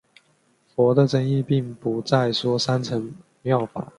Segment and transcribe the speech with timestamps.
[0.73, 3.13] 佛的真意并不再说三乘
[3.43, 3.87] 妙法。